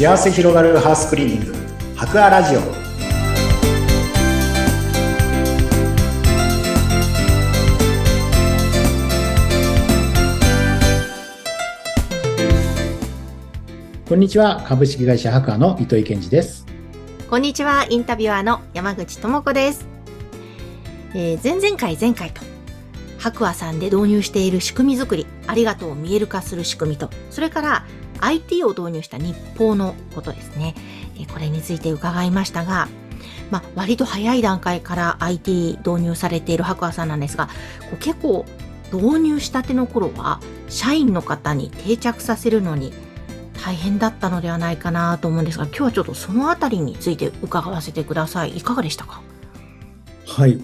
[0.00, 1.54] 幸せ広がるハウスクリーニング。
[1.94, 2.60] 博アラジオ。
[14.08, 14.64] こんにちは。
[14.66, 16.64] 株式会社博アの糸井健二です。
[17.28, 17.84] こんにちは。
[17.90, 19.86] インタビュアーの山口智子です、
[21.14, 22.40] えー、前々回前回と
[23.18, 27.84] 白亜さんで導入している仕組み作り、ありがとうを見える化する仕組みと、それから
[28.20, 30.74] IT を導入した日報のことですね。
[31.32, 32.88] これについて伺いましたが、
[33.50, 37.48] まあ、割と早い段階から IT 導入されている白亜さんなんですが、
[37.98, 38.46] 結構
[38.92, 42.92] 導入したての頃は、社員の方に定着させるのに
[43.62, 48.56] 大変だったのではないかなと思うんですが、今日はちょっとそのあたりについて伺わせてください。
[48.56, 49.20] いかがでしたか？
[50.26, 50.60] はい。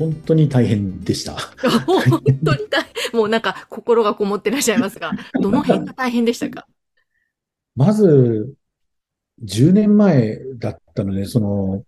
[0.00, 1.34] 本当に大変でした。
[1.86, 2.82] 本当に大
[3.12, 3.20] 変。
[3.20, 6.66] もうなんか心がこもってらっしゃいますが、 どの辺が大変でしたか？
[7.76, 8.54] まず、
[9.44, 11.84] 10年前だったので、その、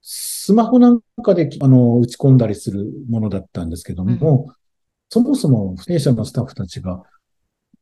[0.00, 4.54] スマホなんかであの打ち込んだりするものだったんですけども、うん、
[5.08, 7.02] そもそも弊社のスタッフたちが、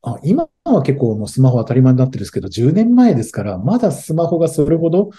[0.01, 5.11] あ今は結構もうスマホ当たり前になってるんですけど、10年前ですから、まだスマホがそれほど、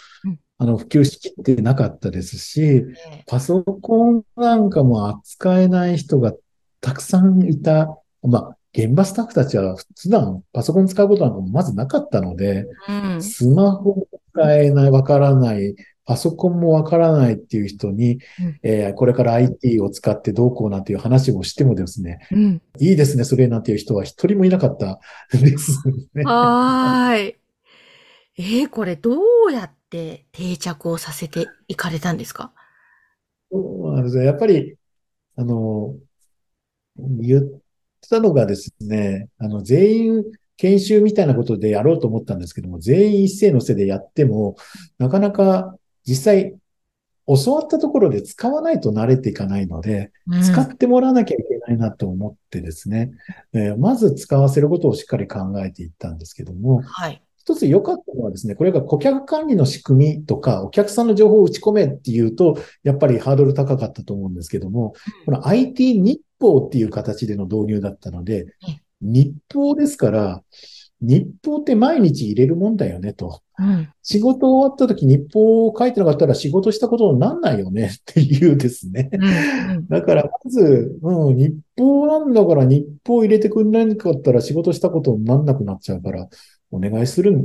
[0.59, 2.85] あの、普及しきってなかったですし、
[3.25, 6.33] パソコンなんかも扱えない人が
[6.81, 7.97] たくさんいた。
[8.21, 24.99] まあ、現場スタッフたちは普段パソコン使うことなんかもまずなかったので、うん、スマホ使えない、わからない、パソコンもわからないっていう人に、うん、えー、これから IT を使ってどうこうなんていう話をしてもですね、うん、いいですね、それなんていう人は一人もいなかった
[25.31, 25.81] です
[26.13, 26.23] ね。
[26.25, 27.37] はい。
[28.37, 32.53] えー、これどうやって定着をさせていかれたんですか？
[33.51, 34.25] そうなんですね。
[34.25, 34.75] やっぱり、
[35.35, 35.95] あの、
[36.97, 37.61] 言っ
[38.09, 40.23] たのがですね、あの、全員
[40.57, 44.55] 研修みたいなことでやろうと思ったんですけども、全員一斉のせでやっても、
[44.97, 46.55] なかなか実際、
[47.45, 53.11] 教わったところで使わないと慣れていかないので、うん、使ってもらわなきゃいけないなと思ってですね、
[53.53, 64.93] えー、まず使わせることをしっかり考えていったんですけども、はい、一つ良かったのはですね、これが顧客管理の仕組みとか、お客さんの情報を打ち込めっていうと、やっぱりハードル高かったと思うんですけども、
[65.25, 68.45] この IT 日報っていう形での導入だったので、
[69.01, 70.43] 日報ですから、
[71.01, 73.41] 日報って毎日入れるもんだよねと。
[73.57, 79.09] うん、仕事終わった時日報を書いてなかったら仕事したことになんないよね っていうですね。
[79.11, 86.29] うんうん、だからまず、うん、日報なんだから日報入れてくんないかったら仕事したことになんなくなっちゃうから、
[86.71, 87.35] お願いする、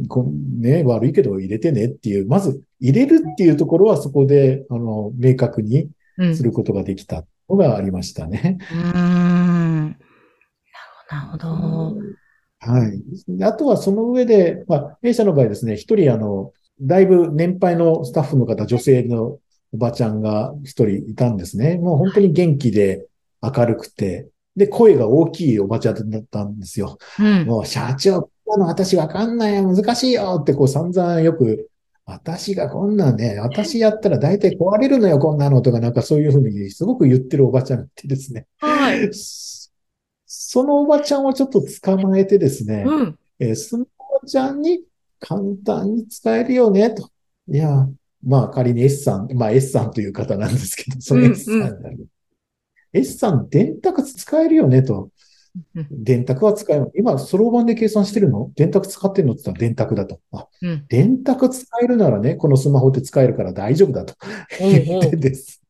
[0.61, 5.89] ね、悪いけど入れてねっていう、まず入れるっていうところはそこで、あの、明確に
[6.35, 8.59] することができたのがありましたね。
[8.73, 8.79] うん。
[8.79, 9.97] うん
[11.11, 11.47] なるほど。
[12.61, 13.45] はい。
[13.45, 19.39] あとはその上で、まあ、弊社の場合ですね、一人あの、だいぶ年配のスタッフの方、女性の
[19.73, 21.77] おばちゃんが一人いたんですね。
[21.77, 23.06] もう本当に元気で
[23.43, 26.99] 明るくて、で、声が大きいおばちゃんだったんですよ。
[27.19, 31.71] うん、もう社長、なの私わかんないよ、難しいよってこう散々よく、
[32.07, 38.47] 私がこんなんね、 私やったら大体壊れるのよ、 こんなのとかなんかそういうふうにすごく言ってるおばちゃんってですね。
[38.59, 39.11] はい。
[40.27, 44.85] そのおばちゃんをちょっと捕まえてですね、うん、えー、そのおばちゃんに
[45.21, 47.09] 簡単に使えるよね、と。
[47.49, 47.89] いや、
[48.23, 51.55] まあ仮に S さん、まあ S さんという方なんですけど、その S さん。
[51.61, 52.07] うんうん
[52.95, 55.11] S さん、電卓使えるよねと。
[55.91, 56.91] 電卓は使える。
[56.97, 58.51] 今、そろばんで計算してるの？
[58.57, 60.21] 電卓使ってるのって言ったら電卓だと。
[60.33, 64.15] あ、うん、電卓使えるならね、このスマホって使えるから大丈夫だと
[64.59, 65.63] 言ってです。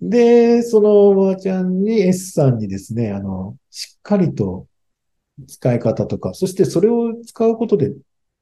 [0.00, 4.66] で、そのおばあちゃんに S さんにですね、あの、しっかりと
[5.48, 7.92] 使い方とか、そしてそれを使うことで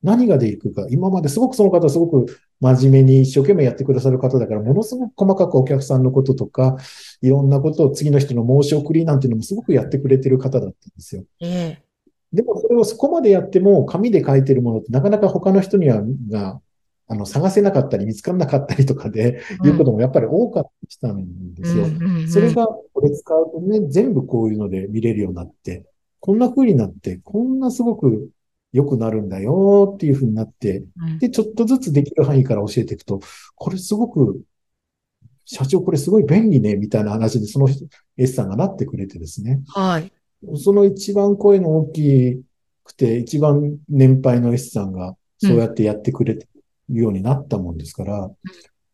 [0.03, 6.77] 何ができるか、今まですごくその方すごく真面目に一生懸命やってくださる方だから、ものすごく細かくお客さんのこととか、
[7.21, 11.25] いろんなことを次の人の申し送りなんていうのもすごくやってくれてる方だったんですよ。
[11.41, 11.83] ええ
[12.33, 16.63] でもそれをそこまでやっても、紙で書いてるものってなかなか他の人には、が、
[17.07, 20.71] あの、探せなかったり見つからなかったりとかで、うん、いうこともやっぱり多かっ
[21.03, 21.85] たんですよ。
[22.29, 25.85] それが、これ使うとね、全部こういうので見れるようになって、
[26.21, 28.31] こんな風になって、こんなすごく
[28.73, 30.85] 良くなるんだよっていう風になって、
[31.19, 33.21] で、ちょっとずつできる範囲から教えていくと、
[33.55, 34.43] これすごく、
[35.45, 37.69] 社長これすごい便利ね、みたいな話でその
[38.17, 39.61] S さんがなってくれてですね。
[39.69, 40.11] はい。
[40.57, 42.43] その一番声の大き
[42.85, 46.49] くて、一番年配の S さんがそうやってやってくれて
[46.89, 48.37] るようになったもんですから、うん、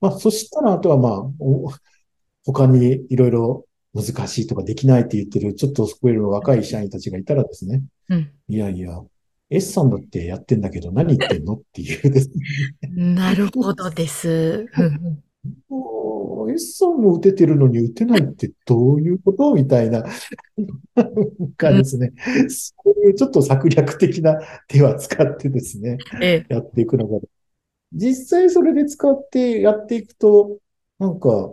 [0.00, 1.22] まあ、そしたらあとはまあ、
[2.44, 9.00] 他にいろいろ難しいとかできないって言ってる、ちょっとスクエルの若い社員たちがいたらですね、うん、いやいや、
[9.50, 12.34] S さんだってやってんだけど何言ってんのっていうですね。
[13.14, 14.66] なるほどです。
[16.50, 20.04] S さんも打ててるのに打てないってどういうことみたいな、
[21.56, 22.12] かですね、
[22.48, 24.36] そういうちょっと策略的な
[24.66, 27.20] 手は使ってですね、ええ、やっていくのが、
[27.92, 30.58] 実際それで使ってやっていくと、
[30.98, 31.52] なんか、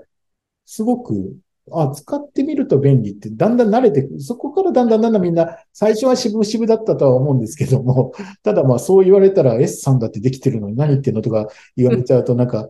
[0.65, 1.37] すごく
[1.71, 4.21] あ、使ってみると便利ってだんだん慣れてくる。
[4.21, 8.13] そこからだんだんだんだんみんな、最初は渋々だったとは思うんですけども、
[8.43, 12.69] ただまあそう言われたら S さんだってできてるのに何言ってんのとか言われちゃうとなんか、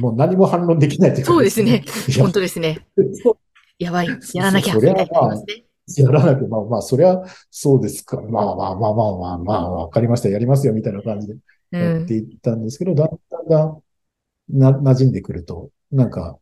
[0.00, 1.84] もう何も反論できないというか、ね、そうですね。
[2.18, 2.86] 本当ですね。
[3.78, 4.08] やばい。
[4.34, 4.74] やらなきゃ。
[4.74, 5.34] それはまあ、
[5.96, 8.20] やらなきゃ、まあまあ、そりゃそうですか。
[8.20, 10.28] まあまあまあまあまあまあ、わかりました。
[10.28, 11.34] やりますよ、みたいな感じで
[11.72, 16.38] やっていったんですけど、うん、だんだんだんな馴染んでくると、なんか、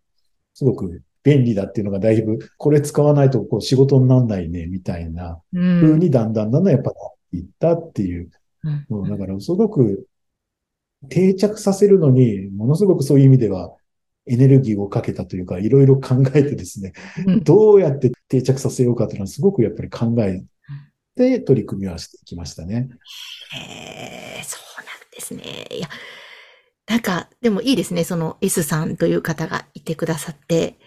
[0.55, 8.31] すごく便利だっていうのがだいぶ、これ使わないとこう仕事になんないね、みたいな風にだんだんだんだんやっぱなっていったっていう。
[8.91, 10.07] うん、だからすごく
[11.09, 13.73] 定着させるのに、ものすごくそういう意味では
[14.27, 16.93] エネルギーをかけたというか、いろいろ考えてですね、
[17.27, 20.45] うん、どうやって定着させようかというのはすごくやっぱり考え
[21.17, 22.89] て取り組みはしていきましたね。
[23.53, 25.77] へえ、そうなんですね。
[25.77, 25.89] いや、
[26.89, 28.05] なんか、でもいいですね。
[28.05, 30.79] その S さんという方がいてくださって、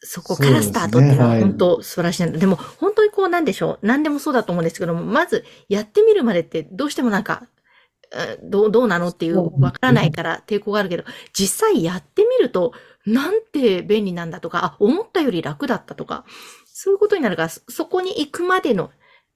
[0.00, 3.86] そこからスタートっていうのは本当素晴らしいで、ねはい、でも本当にこうなんでしょう。
[3.86, 7.46] 何でもそうだと思うんですけども、まずやってみるまでってどうしてもなんか、
[8.42, 12.72] どう、どうなのっていうわからないから抵抗があるけど、実際やってみると、
[13.06, 16.24] なんて便利なんだとか、あ、思ったより楽だったとか、
[16.66, 18.90] そういうことになるから、そこに行くまでの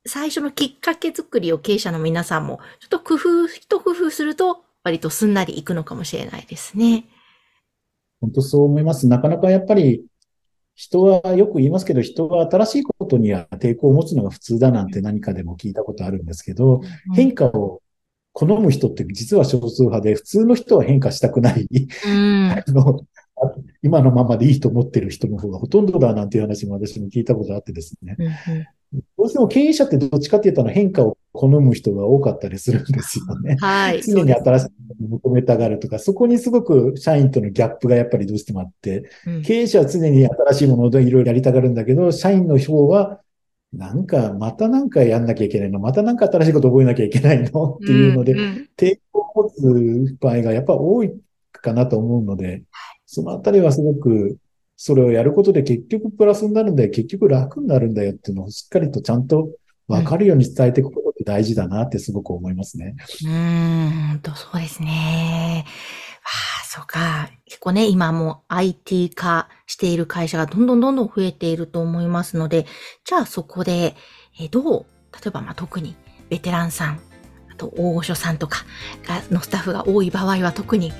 [0.06, 7.04] 最初のきっかけ作りを経営者の皆さんも、ちょっと工夫、一工夫すると、割とすんなり行くのかもしれないですね。
[8.20, 9.06] 本当そう思います。
[9.06, 10.04] なかなかやっぱり
[10.74, 16.80] 人はよく言いますけど、人は新しいことには抵抗を持つのが普通だなんて何かでも聞いたことあるんですけど、
[17.14, 17.82] 変化を
[18.32, 21.66] 好む人って実は少数派で、普通の人は変化したくない。
[21.70, 23.00] うん、 あの
[23.82, 28.16] 今のままでいいと思ってる人の方がほとんどだなんていう話も私も聞いたことあってですね。
[29.18, 33.56] どうしても経営者ってどっちかっていうと変化を好む人が多かったりするんですよね。
[33.60, 34.02] はい。
[34.04, 43.20] 常に新しいものを求めたがるとか、そこにすごく社員とのギャップがやっぱりどうしてもあって、うん、経営者は常に新しいものをいろいろやりたがるんだけど、社員の方は、
[43.72, 51.14] なんか、またなんかやんなきゃいけないの、またなんか新しいこと覚えなきゃいけないのっていうので、うんうん、抵抗を持つ場合がやっぱ多い
[51.52, 52.64] かなと思うので、
[53.06, 54.36] そのあたりはすごく
[54.76, 59.48] それをやることで結局プラスになるんだよ、結局楽になるんだよっていうのをしっかりとちゃんと
[59.88, 62.96] 分かるように伝えていくこと大事だなってすごく思いますね。
[63.24, 65.64] うん、とそうですね。
[66.24, 66.28] あ
[66.62, 67.30] あ、そうか。
[67.46, 72.66] 結構ね、今も IT 化している会社がどんどんどんどん増えていると思いますので、
[73.04, 73.96] じゃあそこで、
[74.40, 75.96] えどう、例えばまあ特に
[76.28, 77.00] ベテランさん、
[77.50, 78.64] あと大御所さんとか
[79.06, 80.92] がのスタッフが多い場合は特に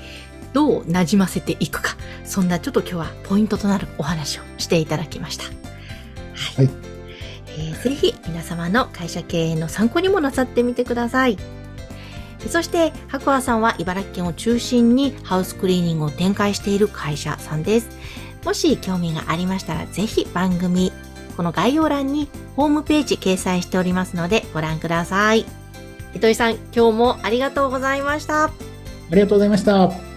[0.53, 5.45] どう馴染ませていくか、そんなちょっと今日はポイントとなるお話をしていただきました。
[5.45, 6.67] はい。
[6.67, 6.92] はい、えー、
[7.83, 11.37] ぜひ皆様の会社経営の参考にもなさってみてください。
[12.47, 17.89] そして、白亜さんは茨城県を中心にハウスクリーニングを展開している会社さんです。
[18.45, 20.93] もし興味がありましたら、ぜひ番組、
[21.35, 25.45] この概要欄にホームページ掲載しておりますのでご覧ください。
[26.13, 28.45] 糸井さん、今日もありがとうございました。
[28.45, 28.51] あ
[29.11, 30.12] りがとうございました。